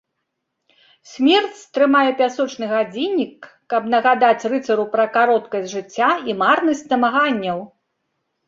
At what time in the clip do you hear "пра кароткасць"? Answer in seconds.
4.97-5.71